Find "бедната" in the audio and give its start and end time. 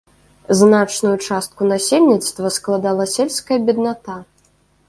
3.69-4.21